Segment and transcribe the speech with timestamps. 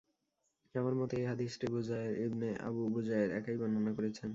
[0.75, 4.29] আমার মতে, এ হাদীসটি বুজায়র ইবন আবু বুজায়র একাই বর্ণনা করেছেন।